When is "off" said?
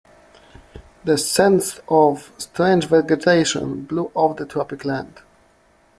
4.15-4.37